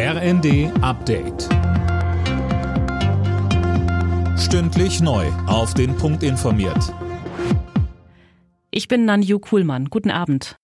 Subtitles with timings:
[0.00, 1.48] RND Update.
[4.38, 5.26] Stündlich neu.
[5.48, 6.94] Auf den Punkt informiert.
[8.70, 9.86] Ich bin Nanju Kuhlmann.
[9.86, 10.54] Guten Abend.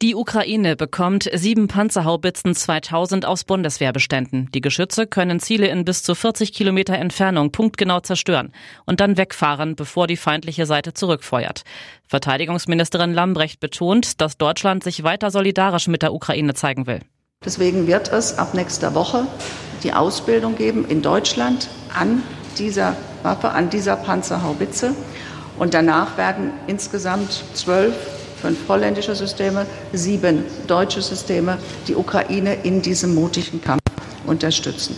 [0.00, 4.48] Die Ukraine bekommt sieben Panzerhaubitzen 2000 aus Bundeswehrbeständen.
[4.54, 8.52] Die Geschütze können Ziele in bis zu 40 Kilometer Entfernung punktgenau zerstören
[8.86, 11.64] und dann wegfahren, bevor die feindliche Seite zurückfeuert.
[12.06, 17.00] Verteidigungsministerin Lambrecht betont, dass Deutschland sich weiter solidarisch mit der Ukraine zeigen will.
[17.48, 19.26] Deswegen wird es ab nächster Woche
[19.82, 22.22] die Ausbildung geben in Deutschland an
[22.58, 24.94] dieser Waffe, an dieser Panzerhaubitze.
[25.56, 27.94] Und danach werden insgesamt zwölf,
[28.42, 33.80] fünf holländische Systeme, sieben deutsche Systeme die Ukraine in diesem mutigen Kampf
[34.26, 34.96] unterstützen.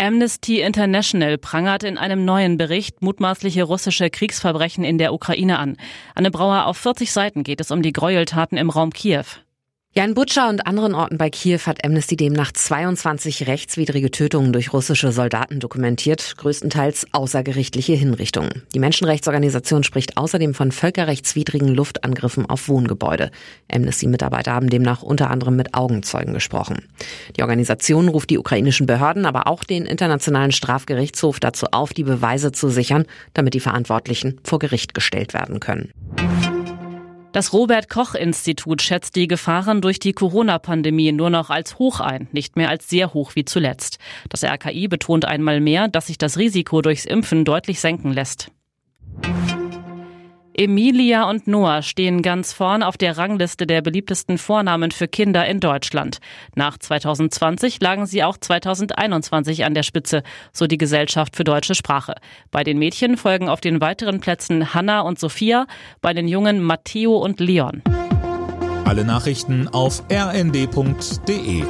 [0.00, 5.76] Amnesty International prangert in einem neuen Bericht mutmaßliche russische Kriegsverbrechen in der Ukraine an.
[6.14, 9.24] Anne Brauer, auf 40 Seiten geht es um die Gräueltaten im Raum Kiew.
[9.98, 14.72] Ja, in Butscha und anderen Orten bei Kiew hat Amnesty demnach 22 rechtswidrige Tötungen durch
[14.72, 18.62] russische Soldaten dokumentiert, größtenteils außergerichtliche Hinrichtungen.
[18.74, 23.32] Die Menschenrechtsorganisation spricht außerdem von völkerrechtswidrigen Luftangriffen auf Wohngebäude.
[23.72, 26.86] Amnesty-Mitarbeiter haben demnach unter anderem mit Augenzeugen gesprochen.
[27.36, 32.52] Die Organisation ruft die ukrainischen Behörden, aber auch den Internationalen Strafgerichtshof dazu auf, die Beweise
[32.52, 35.90] zu sichern, damit die Verantwortlichen vor Gericht gestellt werden können.
[37.32, 42.26] Das Robert Koch Institut schätzt die Gefahren durch die Corona-Pandemie nur noch als hoch ein,
[42.32, 43.98] nicht mehr als sehr hoch wie zuletzt.
[44.30, 48.50] Das RKI betont einmal mehr, dass sich das Risiko durchs Impfen deutlich senken lässt.
[50.58, 55.60] Emilia und Noah stehen ganz vorn auf der Rangliste der beliebtesten Vornamen für Kinder in
[55.60, 56.18] Deutschland.
[56.56, 62.16] Nach 2020 lagen sie auch 2021 an der Spitze, so die Gesellschaft für deutsche Sprache.
[62.50, 65.68] Bei den Mädchen folgen auf den weiteren Plätzen Hanna und Sophia,
[66.00, 67.80] bei den Jungen Matteo und Leon.
[68.84, 71.62] Alle Nachrichten auf rnd.de